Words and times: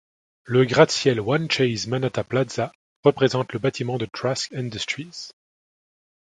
Le 0.45 0.65
gratte-ciel 0.65 1.19
One 1.19 1.47
Chase 1.51 1.85
Manhattan 1.85 2.23
Plaza 2.23 2.71
représente 3.03 3.53
le 3.53 3.59
bâtiment 3.59 3.99
de 3.99 4.07
Trask 4.07 4.51
Industries. 4.51 5.29